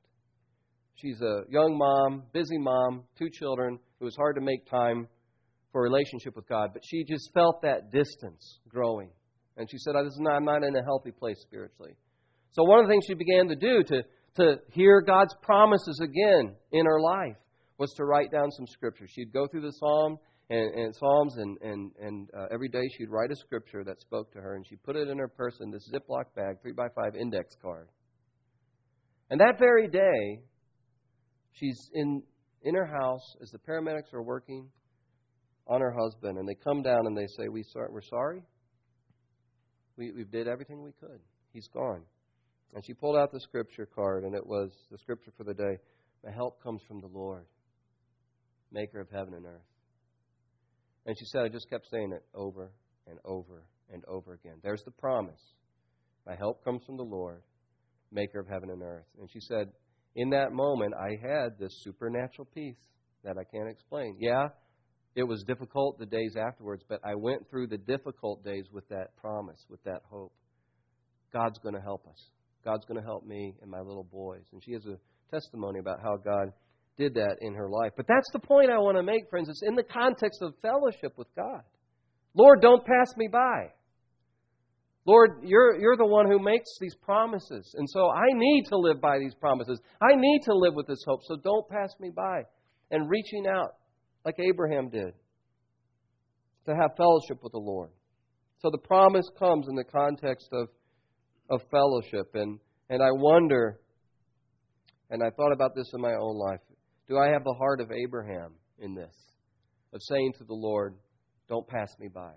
She's 0.96 1.20
a 1.22 1.42
young 1.50 1.76
mom, 1.76 2.24
busy 2.34 2.60
mom, 2.60 3.06
two 3.18 3.32
children. 3.32 3.80
It 4.00 4.04
was 4.04 4.16
hard 4.16 4.36
to 4.36 4.42
make 4.42 4.70
time 4.70 5.08
for 5.74 5.82
relationship 5.82 6.38
with 6.38 6.48
God, 6.48 6.70
but 6.72 6.84
she 6.86 7.04
just 7.04 7.34
felt 7.34 7.62
that 7.64 7.92
distance 7.92 8.60
growing. 8.70 9.10
And 9.58 9.70
she 9.70 9.78
said, 9.78 9.96
I'm 9.96 10.46
not 10.46 10.64
in 10.64 10.76
a 10.76 10.84
healthy 10.84 11.12
place 11.12 11.38
spiritually. 11.42 11.96
So 12.52 12.64
one 12.64 12.80
of 12.80 12.86
the 12.86 12.92
things 12.94 13.04
she 13.08 13.16
began 13.16 13.48
to 13.50 13.56
do 13.56 13.84
to, 13.84 14.04
to 14.38 14.60
hear 14.72 15.02
God's 15.02 15.36
promises 15.42 16.00
again 16.02 16.56
in 16.72 16.86
her 16.86 17.02
life 17.02 17.36
was 17.78 17.92
to 17.98 18.06
write 18.06 18.32
down 18.32 18.52
some 18.52 18.68
scripture. 18.68 19.06
She'd 19.10 19.34
go 19.34 19.48
through 19.48 19.62
the 19.62 19.72
Psalm 19.72 20.18
and, 20.50 20.74
and 20.76 20.96
Psalms, 20.96 21.36
and, 21.38 21.58
and, 21.62 21.92
and 22.00 22.30
uh, 22.38 22.46
every 22.52 22.70
day 22.70 22.84
she'd 22.96 23.10
write 23.10 23.32
a 23.32 23.36
scripture 23.36 23.84
that 23.84 24.00
spoke 24.00 24.32
to 24.34 24.40
her, 24.40 24.56
and 24.56 24.66
she 24.68 24.76
put 24.76 24.96
it 24.96 25.08
in 25.08 25.18
her 25.18 25.28
purse 25.28 25.58
in 25.62 25.72
this 25.72 25.90
Ziploc 25.92 26.26
bag, 26.36 26.62
3 26.62 26.74
by 26.74 26.88
5 26.96 27.16
index 27.16 27.56
card. 27.62 27.88
And 29.32 29.40
that 29.40 29.58
very 29.58 29.88
day, 29.88 30.44
she's 31.54 31.90
in, 31.94 32.22
in 32.62 32.76
her 32.76 32.86
house 32.86 33.36
as 33.42 33.50
the 33.50 33.58
paramedics 33.58 34.14
are 34.14 34.22
working 34.22 34.68
on 35.68 35.82
her 35.82 35.92
husband, 35.92 36.38
and 36.38 36.48
they 36.48 36.56
come 36.56 36.82
down 36.82 37.06
and 37.06 37.18
they 37.18 37.28
say, 37.38 37.48
we, 37.48 37.64
We're 37.76 38.02
sorry. 38.02 38.44
We, 39.98 40.12
we 40.12 40.24
did 40.24 40.48
everything 40.48 40.84
we 40.84 40.92
could. 41.00 41.20
He's 41.52 41.68
gone. 41.68 42.02
And 42.74 42.84
she 42.86 42.94
pulled 42.94 43.16
out 43.16 43.32
the 43.32 43.40
scripture 43.40 43.86
card, 43.86 44.24
and 44.24 44.34
it 44.34 44.46
was 44.46 44.72
the 44.92 44.98
scripture 44.98 45.32
for 45.38 45.44
the 45.44 45.54
day 45.54 45.78
My 46.26 46.32
help 46.32 46.62
comes 46.64 46.82
from 46.88 47.02
the 47.02 47.08
Lord, 47.08 47.46
maker 48.72 49.00
of 49.00 49.10
heaven 49.12 49.34
and 49.36 49.46
earth. 49.46 49.62
And 51.06 51.16
she 51.18 51.26
said, 51.26 51.44
I 51.44 51.50
just 51.50 51.70
kept 51.70 51.86
saying 51.92 52.12
it 52.14 52.24
over 52.34 52.72
and 53.08 53.20
over 53.26 53.64
and 53.92 54.04
over 54.06 54.34
again. 54.34 54.56
There's 54.64 54.84
the 54.84 54.92
promise. 54.92 55.42
My 56.26 56.36
help 56.36 56.64
comes 56.64 56.84
from 56.86 56.98
the 56.98 57.04
Lord, 57.04 57.44
maker 58.12 58.40
of 58.40 58.48
heaven 58.48 58.70
and 58.70 58.82
earth. 58.82 59.06
And 59.20 59.30
she 59.32 59.40
said, 59.42 59.68
In 60.16 60.30
that 60.32 60.54
moment, 60.54 60.94
I 61.00 61.18
had 61.22 61.60
this 61.60 61.84
supernatural 61.84 62.48
peace 62.54 62.80
that 63.24 63.38
I 63.38 63.44
can't 63.44 63.70
explain. 63.70 64.18
Yeah, 64.20 64.48
it 65.16 65.24
was 65.24 65.44
difficult 65.44 66.00
the 66.00 66.06
days 66.06 66.36
afterwards, 66.36 66.84
but 66.88 67.00
I 67.04 67.16
went 67.16 67.50
through 67.50 67.68
the 67.68 67.78
difficult 67.78 68.44
days 68.44 68.66
with 68.72 68.88
that 68.90 69.16
promise, 69.18 69.64
with 69.70 69.84
that 69.84 70.02
hope. 70.10 70.34
God's 71.32 71.60
going 71.60 71.76
to 71.76 71.82
help 71.82 72.08
us. 72.08 72.30
God's 72.66 72.86
going 72.86 73.00
to 73.00 73.06
help 73.06 73.26
me 73.26 73.56
and 73.62 73.70
my 73.70 73.80
little 73.80 74.08
boys. 74.12 74.46
And 74.52 74.64
she 74.64 74.74
has 74.74 74.86
a 74.86 74.98
testimony 75.32 75.80
about 75.80 76.00
how 76.02 76.18
God 76.18 76.54
did 76.98 77.16
that 77.16 77.38
in 77.42 77.54
her 77.54 77.70
life. 77.70 77.92
But 77.98 78.08
that's 78.08 78.30
the 78.32 78.40
point 78.40 78.72
I 78.72 78.78
want 78.78 78.98
to 78.98 79.04
make, 79.04 79.30
friends. 79.30 79.50
It's 79.50 79.64
in 79.64 79.76
the 79.76 79.84
context 79.84 80.42
of 80.42 80.54
fellowship 80.62 81.14
with 81.18 81.28
God. 81.36 81.62
Lord, 82.36 82.62
don't 82.62 82.86
pass 82.86 83.14
me 83.18 83.28
by. 83.32 83.72
Lord, 85.06 85.42
you're, 85.44 85.80
you're 85.80 85.98
the 85.98 86.06
one 86.06 86.28
who 86.28 86.40
makes 86.40 86.70
these 86.80 86.96
promises. 86.96 87.76
And 87.78 87.88
so 87.90 88.10
I 88.10 88.28
need 88.34 88.66
to 88.70 88.78
live 88.78 89.02
by 89.02 89.20
these 89.20 89.36
promises. 89.36 89.80
I 90.02 90.16
need 90.16 90.42
to 90.46 90.56
live 90.56 90.74
with 90.76 90.88
this 90.88 91.04
hope. 91.06 91.22
So 91.24 91.36
don't 91.36 91.68
pass 91.68 91.94
me 92.00 92.10
by. 92.16 92.44
And 92.90 93.10
reaching 93.10 93.46
out 93.48 93.76
like 94.26 94.36
Abraham 94.40 94.90
did, 94.90 95.14
to 96.66 96.76
have 96.76 96.96
fellowship 96.96 97.44
with 97.44 97.52
the 97.52 97.60
Lord. 97.60 97.90
So 98.60 98.70
the 98.72 98.78
promise 98.78 99.30
comes 99.38 99.68
in 99.68 99.76
the 99.76 99.84
context 99.84 100.48
of, 100.54 100.70
of 101.50 101.62
fellowship. 101.70 102.32
And, 102.34 102.60
and 102.90 103.04
I 103.04 103.12
wonder, 103.12 103.80
and 105.10 105.22
I 105.22 105.30
thought 105.32 105.52
about 105.52 105.76
this 105.76 105.90
in 105.94 106.02
my 106.02 106.14
own 106.14 106.38
life, 106.38 106.62
do 107.10 107.18
I 107.18 107.28
have 107.28 107.44
the 107.44 107.54
heart 107.54 107.82
of 107.82 107.92
Abraham 107.92 108.54
in 108.80 108.96
this? 108.96 109.14
Of 109.94 110.02
saying 110.04 110.34
to 110.38 110.46
the 110.46 110.54
Lord, 110.54 110.96
don't 111.50 111.68
pass 111.68 111.94
me 112.00 112.08
by. 112.08 112.32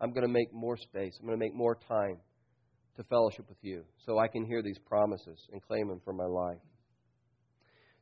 I'm 0.00 0.12
going 0.12 0.26
to 0.26 0.32
make 0.32 0.52
more 0.52 0.76
space. 0.76 1.16
I'm 1.18 1.26
going 1.26 1.38
to 1.38 1.44
make 1.44 1.54
more 1.54 1.78
time 1.88 2.18
to 2.96 3.04
fellowship 3.04 3.48
with 3.48 3.58
you 3.62 3.84
so 4.04 4.18
I 4.18 4.28
can 4.28 4.44
hear 4.44 4.62
these 4.62 4.78
promises 4.78 5.48
and 5.52 5.62
claim 5.62 5.88
them 5.88 6.00
for 6.04 6.12
my 6.12 6.26
life. 6.26 6.60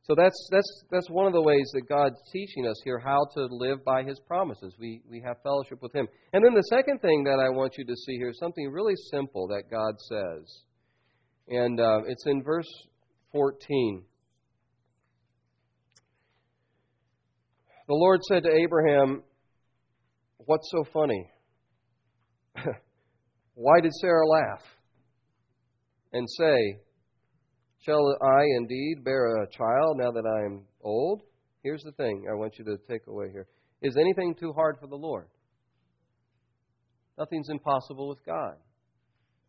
So 0.07 0.13
that's, 0.15 0.47
that's, 0.51 0.83
that's 0.91 1.09
one 1.09 1.25
of 1.25 1.33
the 1.33 1.41
ways 1.41 1.67
that 1.73 1.89
God's 1.89 2.21
teaching 2.31 2.67
us 2.67 2.79
here 2.83 2.99
how 2.99 3.25
to 3.33 3.47
live 3.49 3.83
by 3.83 4.03
His 4.03 4.19
promises. 4.27 4.75
We, 4.79 5.01
we 5.09 5.19
have 5.25 5.37
fellowship 5.41 5.81
with 5.81 5.95
Him. 5.95 6.07
And 6.31 6.45
then 6.45 6.53
the 6.53 6.61
second 6.69 6.99
thing 6.99 7.23
that 7.23 7.39
I 7.39 7.49
want 7.49 7.73
you 7.79 7.85
to 7.85 7.95
see 7.95 8.17
here 8.17 8.29
is 8.29 8.37
something 8.37 8.69
really 8.71 8.93
simple 9.11 9.47
that 9.47 9.63
God 9.71 9.95
says. 9.99 10.61
And 11.47 11.79
uh, 11.79 12.01
it's 12.05 12.27
in 12.27 12.43
verse 12.43 12.69
14. 13.31 14.03
The 17.87 17.93
Lord 17.95 18.21
said 18.27 18.43
to 18.43 18.49
Abraham, 18.51 19.23
What's 20.37 20.69
so 20.71 20.83
funny? 20.93 21.27
Why 23.55 23.79
did 23.81 23.91
Sarah 23.93 24.27
laugh 24.27 24.61
and 26.13 26.27
say, 26.37 26.79
Shall 27.85 28.17
I 28.19 28.41
indeed 28.57 29.03
bear 29.03 29.43
a 29.43 29.47
child 29.51 29.97
now 29.97 30.11
that 30.11 30.25
I 30.25 30.45
am 30.45 30.63
old? 30.81 31.21
Here's 31.63 31.83
the 31.83 31.91
thing 31.91 32.25
I 32.29 32.33
want 32.33 32.57
you 32.57 32.65
to 32.65 32.77
take 32.89 33.05
away 33.07 33.29
here. 33.31 33.45
Is 33.81 33.95
anything 33.95 34.33
too 34.33 34.53
hard 34.53 34.77
for 34.81 34.87
the 34.87 34.95
Lord? 34.95 35.27
Nothing's 37.17 37.49
impossible 37.49 38.09
with 38.09 38.25
God. 38.25 38.55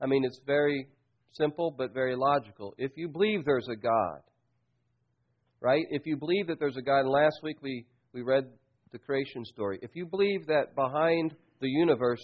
I 0.02 0.07
mean, 0.07 0.23
it's 0.25 0.40
very 0.47 0.87
simple 1.33 1.75
but 1.76 1.95
very 1.95 2.14
logical. 2.14 2.75
If 2.76 2.93
you 2.97 3.09
believe 3.09 3.45
there's 3.45 3.69
a 3.73 3.76
God, 3.76 4.21
right? 5.61 5.85
If 5.90 6.02
you 6.05 6.16
believe 6.19 6.49
that 6.49 6.59
there's 6.59 6.76
a 6.76 6.83
God, 6.83 7.00
and 7.00 7.09
last 7.09 7.37
week 7.43 7.57
we, 7.62 7.87
we 8.12 8.21
read 8.21 8.45
the 8.93 8.99
creation 8.99 9.47
story. 9.47 9.78
If 9.81 9.93
you 9.95 10.05
believe 10.05 10.47
that 10.49 10.75
behind 10.75 11.35
the 11.61 11.69
universe 11.69 12.21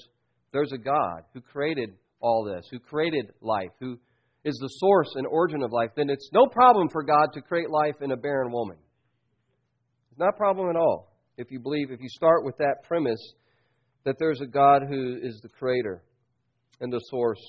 there's 0.52 0.72
a 0.72 0.78
God 0.78 1.22
who 1.32 1.40
created 1.40 1.94
all 2.20 2.44
this, 2.44 2.66
who 2.70 2.78
created 2.78 3.32
life, 3.40 3.70
who 3.80 3.98
is 4.44 4.56
the 4.60 4.68
source 4.68 5.14
and 5.14 5.26
origin 5.26 5.62
of 5.62 5.72
life, 5.72 5.90
then 5.96 6.10
it's 6.10 6.30
no 6.32 6.46
problem 6.46 6.88
for 6.88 7.02
God 7.02 7.28
to 7.34 7.40
create 7.40 7.70
life 7.70 7.96
in 8.00 8.10
a 8.10 8.16
barren 8.16 8.50
woman. 8.52 8.76
It's 10.10 10.18
not 10.18 10.34
a 10.34 10.36
problem 10.36 10.68
at 10.68 10.76
all 10.76 11.12
if 11.36 11.50
you 11.50 11.60
believe, 11.60 11.90
if 11.90 12.00
you 12.00 12.08
start 12.08 12.44
with 12.44 12.56
that 12.58 12.82
premise 12.86 13.34
that 14.04 14.16
there's 14.18 14.40
a 14.40 14.46
God 14.46 14.82
who 14.88 15.18
is 15.22 15.40
the 15.42 15.48
creator 15.48 16.02
and 16.80 16.92
the 16.92 17.00
source 17.10 17.42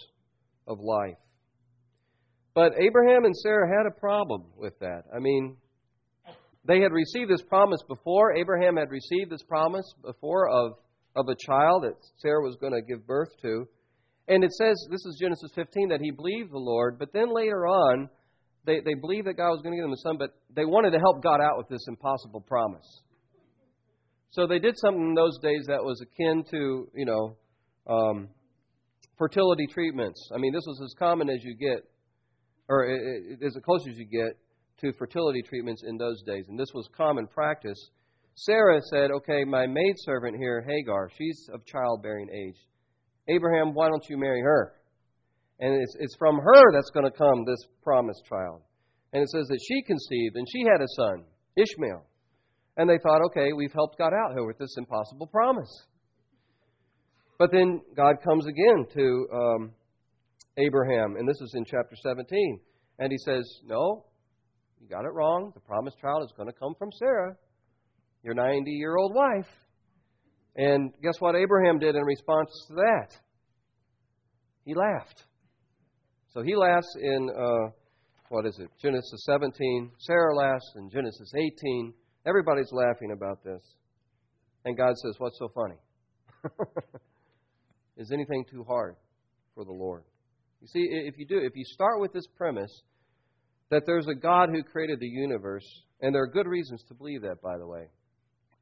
of 0.68 0.80
life. 0.80 1.18
But 2.54 2.74
Abraham 2.80 3.26
and 3.26 3.36
Sarah 3.36 3.68
had 3.68 3.88
a 3.88 4.00
problem 4.00 4.44
with 4.56 4.78
that. 4.80 5.04
I 5.14 5.20
mean, 5.20 5.58
they 6.66 6.82
had 6.82 6.92
received 6.92 7.32
this 7.32 7.42
promise 7.42 7.82
before. 7.88 8.36
Abraham 8.36 8.78
had 8.78 8.92
received 8.92 9.32
this 9.32 9.42
promise 9.44 9.92
before 10.06 10.48
of, 10.48 10.74
of 11.16 11.28
a 11.28 11.36
child 11.36 11.84
that 11.84 11.96
Sarah 12.18 12.44
was 12.44 12.56
going 12.62 12.74
to 12.74 12.82
give 12.82 13.08
birth 13.08 13.30
to. 13.42 13.68
And 14.27 14.44
it 14.44 14.51
says, 14.53 14.75
this 14.89 15.06
is 15.06 15.18
Genesis 15.20 15.51
15, 15.56 15.89
that 15.89 16.01
he 16.01 16.12
believed 16.12 16.51
the 16.51 16.58
Lord, 16.58 16.98
but 16.98 17.12
then 17.12 17.34
later 17.34 17.68
on, 17.68 18.10
they, 18.65 18.80
they 18.80 18.94
believed 18.94 19.27
that 19.27 19.36
God 19.36 19.51
was 19.51 19.62
going 19.62 19.74
to 19.74 19.77
give 19.77 19.84
them 19.84 19.94
a 19.94 19.98
son, 19.98 20.18
but 20.18 20.30
they 20.56 20.65
wanted 20.65 20.92
to 20.92 21.00
help 21.00 21.22
God 21.22 21.42
out 21.42 21.58
with 21.58 21.68
this 21.68 21.86
impossible 21.88 22.42
promise. 22.42 23.01
So 24.30 24.48
they 24.48 24.60
did 24.60 24.77
something 24.77 25.10
in 25.10 25.13
those 25.13 25.38
days 25.39 25.65
that 25.68 25.84
was 25.84 26.01
akin 26.01 26.44
to, 26.51 26.88
you 26.96 27.06
know, 27.06 27.38
um, 27.88 28.30
fertility 29.18 29.68
treatments. 29.68 30.30
I 30.34 30.38
mean, 30.39 30.53
this 30.53 30.63
was 30.65 30.82
as 30.84 30.96
common 30.98 31.30
as 31.30 31.44
you 31.44 31.56
get, 31.56 31.84
or 32.70 32.86
as 32.86 33.58
close 33.63 33.86
as 33.88 33.98
you 33.98 34.06
get 34.06 34.38
to 34.80 34.98
fertility 34.98 35.42
treatments 35.42 35.84
in 35.86 35.98
those 35.98 36.22
days. 36.24 36.46
And 36.48 36.58
this 36.58 36.74
was 36.74 36.89
common 36.96 37.27
practice. 37.27 37.77
Sarah 38.36 38.82
said, 38.92 39.12
okay, 39.12 39.44
my 39.44 39.68
maidservant 39.68 40.38
here, 40.38 40.65
Hagar, 40.68 41.10
she's 41.15 41.48
of 41.53 41.65
childbearing 41.65 42.30
age. 42.34 42.58
Abraham, 43.27 43.74
why 43.74 43.88
don't 43.88 44.06
you 44.10 44.18
marry 44.18 44.42
her? 44.42 44.74
And 45.60 45.82
it's, 45.82 45.96
it's 46.00 46.15
from 46.18 46.38
her 46.38 46.72
that's 46.74 46.89
going 46.92 47.06
to 47.06 47.18
come 47.18 47.46
this 47.46 47.65
promised 47.84 48.24
child. 48.27 48.62
And 49.13 49.22
it 49.22 49.30
says 49.30 49.48
that 49.48 49.60
she 49.68 49.82
conceived 49.84 50.36
and 50.36 50.48
she 50.50 50.63
had 50.63 50.82
a 50.82 50.88
son, 50.96 51.24
Ishmael. 51.56 52.06
And 52.75 52.89
they 52.89 52.98
thought, 53.03 53.22
okay, 53.27 53.53
we've 53.53 53.72
helped 53.72 53.98
God 53.98 54.12
out 54.13 54.34
here 54.34 54.46
with 54.46 54.58
this 54.58 54.75
impossible 54.77 55.27
promise. 55.27 55.70
But 57.38 57.51
then 57.51 57.82
God 57.96 58.15
comes 58.24 58.46
again 58.48 58.86
to 58.94 59.27
um, 59.34 59.72
Abraham, 60.58 61.15
and 61.18 61.27
this 61.27 61.39
is 61.42 61.53
in 61.56 61.65
chapter 61.65 61.96
17. 62.01 62.60
And 63.00 63.12
he 63.12 63.18
says, 63.18 63.44
No, 63.65 64.06
you 64.80 64.88
got 64.88 65.06
it 65.06 65.13
wrong. 65.13 65.51
The 65.53 65.60
promised 65.62 66.00
child 66.00 66.24
is 66.24 66.34
going 66.36 66.48
to 66.48 66.53
come 66.53 66.74
from 66.77 66.89
Sarah, 66.94 67.36
your 68.24 68.34
90 68.34 68.72
year 68.72 68.96
old 68.98 69.13
wife. 69.13 69.48
And 70.55 70.93
guess 71.01 71.15
what 71.19 71.36
Abraham 71.36 71.79
did 71.79 71.95
in 71.95 72.03
response 72.03 72.50
to 72.67 72.75
that? 72.75 73.17
He 74.65 74.74
laughed. 74.75 75.24
So 76.33 76.41
he 76.41 76.55
laughs 76.55 76.95
in, 77.01 77.29
uh, 77.29 77.72
what 78.29 78.45
is 78.45 78.57
it, 78.60 78.69
Genesis 78.81 79.24
17. 79.25 79.91
Sarah 80.00 80.36
laughs 80.36 80.74
in 80.75 80.89
Genesis 80.89 81.31
18. 81.36 81.93
Everybody's 82.25 82.72
laughing 82.72 83.12
about 83.12 83.43
this. 83.43 83.62
And 84.65 84.77
God 84.77 84.95
says, 84.98 85.15
What's 85.17 85.38
so 85.38 85.50
funny? 85.53 85.75
Is 87.98 88.12
anything 88.12 88.45
too 88.50 88.63
hard 88.63 88.95
for 89.53 89.65
the 89.65 89.72
Lord? 89.72 90.03
You 90.62 90.67
see, 90.67 90.88
if 90.89 91.15
you 91.17 91.27
do, 91.27 91.38
if 91.39 91.53
you 91.55 91.65
start 91.65 92.00
with 92.00 92.13
this 92.13 92.27
premise 92.38 92.72
that 93.69 93.83
there's 93.86 94.07
a 94.07 94.15
God 94.15 94.50
who 94.50 94.63
created 94.63 95.00
the 95.00 95.07
universe, 95.07 95.65
and 96.01 96.13
there 96.13 96.24
are 96.24 96.27
good 96.27 96.48
reasons 96.48 96.83
to 96.88 96.93
believe 96.93 97.22
that, 97.22 97.41
by 97.41 97.57
the 97.57 97.67
way. 97.67 97.88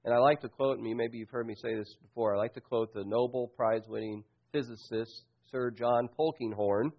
And 0.03 0.13
I 0.13 0.17
like 0.17 0.41
to 0.41 0.49
quote, 0.49 0.79
me, 0.79 0.93
maybe 0.93 1.17
you've 1.17 1.29
heard 1.29 1.45
me 1.45 1.53
say 1.55 1.75
this 1.75 1.95
before, 2.01 2.35
I 2.35 2.39
like 2.39 2.55
to 2.55 2.61
quote 2.61 2.93
the 2.93 3.03
Nobel 3.05 3.51
Prize 3.55 3.83
winning 3.87 4.23
physicist, 4.51 5.23
Sir 5.51 5.69
John 5.69 6.09
Polkinghorne, 6.17 6.91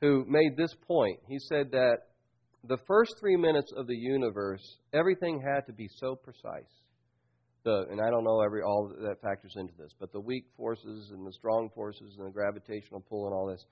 who 0.00 0.24
made 0.26 0.56
this 0.56 0.74
point. 0.86 1.18
He 1.28 1.38
said 1.38 1.72
that 1.72 1.98
the 2.64 2.78
first 2.86 3.14
three 3.20 3.36
minutes 3.36 3.72
of 3.76 3.86
the 3.86 3.96
universe, 3.96 4.62
everything 4.92 5.40
had 5.40 5.66
to 5.66 5.72
be 5.72 5.88
so 5.96 6.14
precise. 6.14 6.72
The, 7.64 7.84
and 7.90 8.00
I 8.00 8.08
don't 8.08 8.24
know 8.24 8.40
every 8.40 8.62
all 8.62 8.90
that 9.02 9.20
factors 9.20 9.52
into 9.56 9.74
this, 9.78 9.92
but 10.00 10.12
the 10.12 10.20
weak 10.20 10.44
forces 10.56 11.10
and 11.12 11.26
the 11.26 11.32
strong 11.32 11.68
forces 11.74 12.16
and 12.16 12.26
the 12.26 12.30
gravitational 12.30 13.00
pull 13.00 13.26
and 13.26 13.34
all 13.34 13.48
this, 13.48 13.64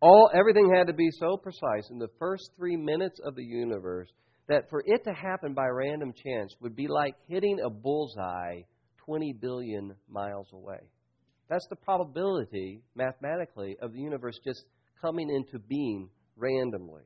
all 0.00 0.30
everything 0.34 0.72
had 0.72 0.86
to 0.86 0.92
be 0.92 1.08
so 1.18 1.36
precise 1.36 1.90
in 1.90 1.98
the 1.98 2.10
first 2.18 2.50
three 2.56 2.76
minutes 2.76 3.18
of 3.24 3.34
the 3.34 3.42
universe 3.42 4.08
that 4.48 4.68
for 4.70 4.82
it 4.84 5.04
to 5.04 5.12
happen 5.12 5.54
by 5.54 5.66
random 5.66 6.12
chance 6.12 6.54
would 6.60 6.76
be 6.76 6.88
like 6.88 7.14
hitting 7.28 7.60
a 7.64 7.70
bullseye 7.70 8.62
20 9.04 9.32
billion 9.40 9.94
miles 10.08 10.48
away. 10.52 10.80
That's 11.48 11.66
the 11.70 11.76
probability, 11.76 12.82
mathematically, 12.94 13.76
of 13.80 13.92
the 13.92 14.00
universe 14.00 14.38
just 14.44 14.64
coming 15.00 15.30
into 15.30 15.58
being 15.58 16.10
randomly. 16.36 17.04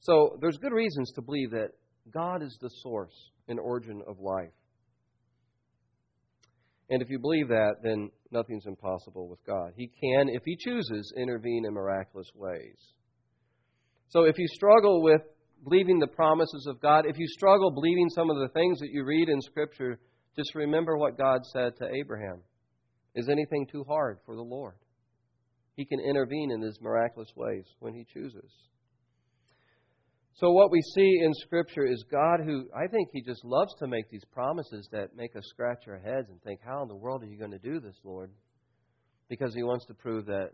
So 0.00 0.38
there's 0.40 0.58
good 0.58 0.72
reasons 0.72 1.10
to 1.12 1.22
believe 1.22 1.50
that 1.50 1.70
God 2.12 2.42
is 2.42 2.56
the 2.60 2.70
source 2.82 3.14
and 3.48 3.58
origin 3.58 4.02
of 4.06 4.20
life. 4.20 4.52
And 6.88 7.02
if 7.02 7.10
you 7.10 7.18
believe 7.18 7.48
that, 7.48 7.76
then 7.82 8.10
nothing's 8.30 8.66
impossible 8.66 9.28
with 9.28 9.44
God. 9.44 9.72
He 9.76 9.88
can, 9.88 10.28
if 10.28 10.42
He 10.44 10.56
chooses, 10.56 11.12
intervene 11.16 11.64
in 11.66 11.74
miraculous 11.74 12.28
ways. 12.34 12.76
So 14.08 14.24
if 14.24 14.38
you 14.38 14.46
struggle 14.46 15.02
with 15.02 15.22
believing 15.64 15.98
the 15.98 16.06
promises 16.06 16.66
of 16.68 16.80
God, 16.80 17.04
if 17.06 17.18
you 17.18 17.26
struggle 17.28 17.70
believing 17.70 18.08
some 18.10 18.30
of 18.30 18.36
the 18.36 18.48
things 18.48 18.78
that 18.80 18.90
you 18.90 19.04
read 19.04 19.28
in 19.28 19.40
Scripture, 19.40 19.98
just 20.36 20.54
remember 20.54 20.96
what 20.96 21.18
God 21.18 21.40
said 21.46 21.76
to 21.78 21.88
Abraham. 21.92 22.42
Is 23.14 23.28
anything 23.28 23.66
too 23.66 23.84
hard 23.84 24.18
for 24.26 24.36
the 24.36 24.42
Lord? 24.42 24.76
He 25.76 25.84
can 25.84 26.00
intervene 26.00 26.50
in 26.50 26.60
His 26.60 26.78
miraculous 26.80 27.30
ways 27.34 27.64
when 27.80 27.94
He 27.94 28.06
chooses. 28.12 28.50
So, 30.34 30.50
what 30.50 30.70
we 30.70 30.82
see 30.82 31.20
in 31.22 31.32
Scripture 31.34 31.86
is 31.86 32.04
God 32.10 32.40
who, 32.44 32.68
I 32.74 32.86
think 32.88 33.08
He 33.12 33.22
just 33.22 33.42
loves 33.42 33.74
to 33.78 33.86
make 33.86 34.10
these 34.10 34.24
promises 34.32 34.86
that 34.92 35.16
make 35.16 35.34
us 35.34 35.44
scratch 35.48 35.84
our 35.88 35.98
heads 35.98 36.28
and 36.28 36.42
think, 36.42 36.60
How 36.62 36.82
in 36.82 36.88
the 36.88 36.94
world 36.94 37.22
are 37.22 37.26
you 37.26 37.38
going 37.38 37.52
to 37.52 37.58
do 37.58 37.80
this, 37.80 37.96
Lord? 38.04 38.30
Because 39.30 39.54
He 39.54 39.62
wants 39.62 39.86
to 39.86 39.94
prove 39.94 40.26
that 40.26 40.50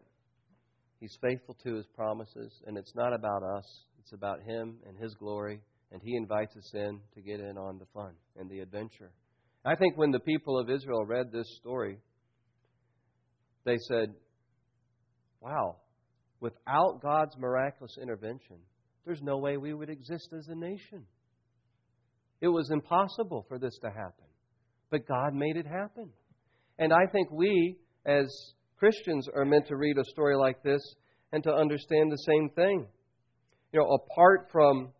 He's 1.00 1.18
faithful 1.21 1.56
to 1.64 1.75
His 1.75 1.87
promises, 1.97 2.52
and 2.66 2.78
it's 2.78 2.94
not 2.94 3.12
about 3.12 3.42
us, 3.42 3.64
it's 4.02 4.12
about 4.12 4.42
Him 4.42 4.76
and 4.87 4.99
His 4.99 5.14
glory, 5.14 5.61
and 5.92 6.02
He 6.02 6.16
invites 6.16 6.56
us 6.56 6.75
in 6.75 7.00
to 7.14 7.21
get 7.21 7.40
in 7.40 7.56
on 7.56 7.78
the 7.78 7.87
fun 7.94 8.12
and 8.37 8.50
the 8.50 8.61
adventure. 8.61 9.12
I 9.64 9.76
think 9.76 9.97
when 9.97 10.11
the 10.11 10.18
people 10.21 10.59
of 10.59 10.68
Israel 10.68 11.04
read 11.06 11.30
this 11.30 11.47
story, 11.61 11.99
they 13.64 13.76
said, 13.88 14.12
Wow, 15.40 15.76
without 16.40 17.00
God's 17.00 17.37
miraculous 17.38 17.97
intervention, 18.00 18.56
there's 19.04 19.23
no 19.23 19.38
way 19.38 19.56
we 19.56 19.75
would 19.75 19.90
exist 19.90 20.28
as 20.37 20.49
a 20.49 20.54
nation. 20.54 21.04
It 22.40 22.49
was 22.49 22.71
impossible 22.73 23.44
for 23.49 23.59
this 23.59 23.76
to 23.82 23.88
happen. 23.88 24.26
But 24.90 25.06
God 25.06 25.32
made 25.32 25.56
it 25.56 25.66
happen. 25.66 26.11
And 26.78 26.92
I 26.92 27.06
think 27.12 27.30
we, 27.30 27.76
as 28.04 28.26
Christians, 28.78 29.28
are 29.35 29.44
meant 29.44 29.68
to 29.68 29.76
read 29.76 29.97
a 29.97 30.04
story 30.11 30.37
like 30.37 30.62
this 30.62 30.83
and 31.33 31.42
to 31.44 31.53
understand 31.53 32.11
the 32.11 32.16
same 32.16 32.50
thing. 32.50 32.87
You 33.72 33.80
know, 33.80 33.87
apart 33.94 34.48
from 34.52 34.90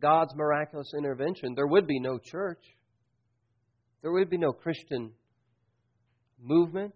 God's 0.00 0.34
miraculous 0.36 0.92
intervention, 0.96 1.54
there 1.54 1.66
would 1.66 1.86
be 1.86 1.98
no 2.00 2.18
church. 2.18 2.62
There 4.02 4.12
would 4.12 4.30
be 4.30 4.38
no 4.38 4.52
Christian 4.52 5.10
movement. 6.40 6.94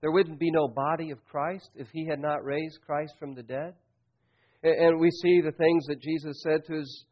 There 0.00 0.12
wouldn't 0.12 0.38
be 0.38 0.50
no 0.50 0.68
body 0.68 1.10
of 1.10 1.24
Christ 1.24 1.70
if 1.74 1.88
He 1.92 2.06
had 2.06 2.20
not 2.20 2.44
raised 2.44 2.78
Christ 2.86 3.14
from 3.18 3.34
the 3.34 3.42
dead. 3.42 3.74
And 4.62 4.98
we 5.00 5.10
see 5.10 5.40
the 5.40 5.52
things 5.52 5.86
that 5.86 6.00
Jesus 6.00 6.42
said 6.42 6.64
to 6.66 6.74
his 6.74 7.04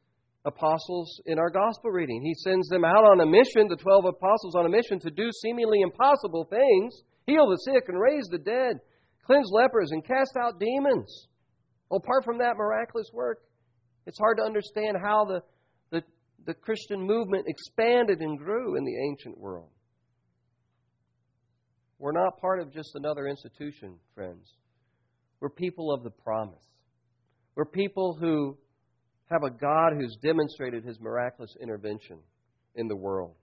apostles 0.45 1.21
in 1.27 1.39
our 1.39 1.51
gospel 1.51 1.91
reading. 1.91 2.21
He 2.23 2.35
sends 2.35 2.69
them 2.69 2.85
out 2.85 3.05
on 3.05 3.21
a 3.21 3.27
mission, 3.27 3.69
the 3.69 3.77
12 3.77 4.05
apostles 4.05 4.55
on 4.57 4.67
a 4.67 4.69
mission, 4.69 4.99
to 5.01 5.11
do 5.11 5.31
seemingly 5.43 5.81
impossible 5.81 6.47
things 6.51 7.03
heal 7.27 7.49
the 7.49 7.57
sick 7.57 7.89
and 7.89 8.01
raise 8.01 8.27
the 8.31 8.39
dead, 8.39 8.77
cleanse 9.25 9.51
lepers 9.53 9.91
and 9.91 10.05
cast 10.05 10.37
out 10.41 10.61
demons. 10.61 11.29
Well, 11.89 12.01
apart 12.03 12.25
from 12.25 12.39
that 12.39 12.57
miraculous 12.57 13.11
work, 13.13 13.41
it's 14.07 14.19
hard 14.19 14.39
to 14.39 14.45
understand 14.45 14.97
how 15.03 15.25
the, 15.25 15.43
the, 15.91 16.03
the 16.47 16.55
Christian 16.55 17.01
movement 17.01 17.47
expanded 17.47 18.21
and 18.21 18.39
grew 18.39 18.77
in 18.77 18.85
the 18.85 18.97
ancient 19.09 19.39
world. 19.39 19.71
We're 21.99 22.13
not 22.13 22.41
part 22.41 22.61
of 22.61 22.73
just 22.73 22.91
another 22.95 23.27
institution, 23.27 23.97
friends. 24.15 24.47
We're 25.41 25.51
people 25.51 25.93
of 25.93 26.03
the 26.03 26.11
promise. 26.11 26.63
We're 27.55 27.65
people 27.65 28.17
who 28.21 28.57
have 29.31 29.43
a 29.43 29.51
God 29.51 29.95
who's 29.95 30.17
demonstrated 30.23 30.85
his 30.85 31.01
miraculous 31.01 31.55
intervention 31.61 32.19
in 32.75 32.87
the 32.87 32.97
world. 32.97 33.35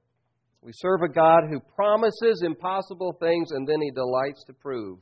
We 0.61 0.71
serve 0.75 1.01
a 1.01 1.11
God 1.11 1.43
who 1.49 1.59
promises 1.75 2.43
impossible 2.45 3.17
things 3.19 3.51
and 3.51 3.67
then 3.67 3.81
he 3.81 3.91
delights 3.91 4.43
to 4.45 4.53
prove 4.53 4.99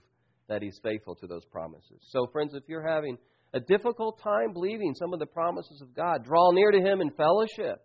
that 0.51 0.61
he's 0.61 0.77
faithful 0.83 1.15
to 1.15 1.27
those 1.27 1.45
promises. 1.45 2.01
So, 2.09 2.27
friends, 2.33 2.53
if 2.53 2.63
you're 2.67 2.85
having 2.85 3.17
a 3.53 3.61
difficult 3.61 4.19
time 4.21 4.51
believing 4.51 4.93
some 4.95 5.13
of 5.13 5.19
the 5.19 5.25
promises 5.25 5.81
of 5.81 5.95
God, 5.95 6.25
draw 6.25 6.51
near 6.51 6.71
to 6.71 6.79
him 6.81 6.99
in 6.99 7.09
fellowship 7.11 7.81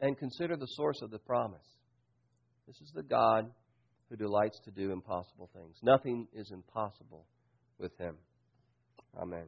and 0.00 0.16
consider 0.16 0.56
the 0.56 0.66
source 0.68 1.02
of 1.02 1.10
the 1.10 1.18
promise. 1.18 1.66
This 2.66 2.76
is 2.80 2.90
the 2.94 3.02
God 3.02 3.50
who 4.08 4.16
delights 4.16 4.60
to 4.64 4.70
do 4.70 4.92
impossible 4.92 5.50
things. 5.52 5.76
Nothing 5.82 6.26
is 6.32 6.50
impossible 6.52 7.26
with 7.78 7.92
him. 7.98 8.16
Amen. 9.20 9.44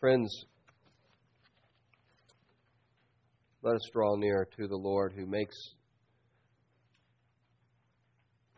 Friends, 0.00 0.30
let 3.62 3.74
us 3.74 3.88
draw 3.90 4.16
near 4.16 4.46
to 4.58 4.68
the 4.68 4.76
Lord 4.76 5.14
who 5.16 5.24
makes 5.24 5.56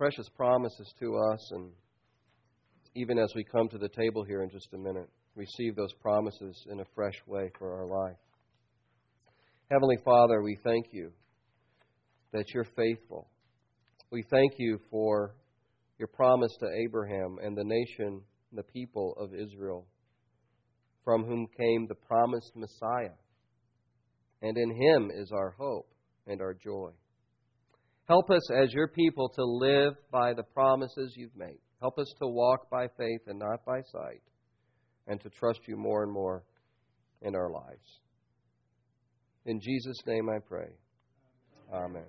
precious 0.02 0.28
promises 0.30 0.92
to 0.98 1.16
us. 1.16 1.52
And 1.52 1.70
even 2.96 3.20
as 3.20 3.32
we 3.36 3.44
come 3.44 3.68
to 3.68 3.78
the 3.78 3.88
table 3.88 4.24
here 4.24 4.42
in 4.42 4.50
just 4.50 4.74
a 4.74 4.76
minute, 4.76 5.08
receive 5.36 5.76
those 5.76 5.92
promises 6.00 6.66
in 6.68 6.80
a 6.80 6.84
fresh 6.92 7.14
way 7.28 7.52
for 7.56 7.72
our 7.72 7.86
life. 7.86 8.16
Heavenly 9.70 9.98
Father, 10.04 10.42
we 10.42 10.58
thank 10.64 10.86
you 10.90 11.12
that 12.32 12.46
you're 12.52 12.66
faithful. 12.74 13.28
We 14.10 14.24
thank 14.28 14.54
you 14.58 14.80
for 14.90 15.36
your 16.00 16.08
promise 16.08 16.50
to 16.58 16.66
Abraham 16.84 17.38
and 17.40 17.56
the 17.56 17.62
nation, 17.62 18.22
the 18.52 18.64
people 18.64 19.14
of 19.20 19.32
Israel 19.32 19.86
from 21.04 21.22
whom 21.22 21.46
came 21.56 21.86
the 21.86 21.94
promised 21.94 22.50
Messiah. 22.56 23.14
And 24.42 24.58
in 24.58 24.70
him 24.70 25.12
is 25.14 25.30
our 25.30 25.54
hope 25.56 25.94
and 26.26 26.40
our 26.40 26.54
joy. 26.54 26.90
Help 28.12 28.28
us 28.28 28.50
as 28.62 28.74
your 28.74 28.88
people 28.88 29.30
to 29.30 29.42
live 29.42 29.94
by 30.10 30.34
the 30.34 30.42
promises 30.42 31.14
you've 31.16 31.34
made. 31.34 31.56
Help 31.80 31.98
us 31.98 32.12
to 32.20 32.28
walk 32.28 32.68
by 32.68 32.86
faith 32.98 33.22
and 33.26 33.38
not 33.38 33.64
by 33.64 33.80
sight, 33.90 34.20
and 35.06 35.18
to 35.22 35.30
trust 35.30 35.60
you 35.66 35.78
more 35.78 36.02
and 36.02 36.12
more 36.12 36.44
in 37.22 37.34
our 37.34 37.50
lives. 37.50 38.00
In 39.46 39.58
Jesus' 39.62 39.96
name 40.06 40.28
I 40.28 40.40
pray. 40.46 40.68
Amen. 41.72 42.04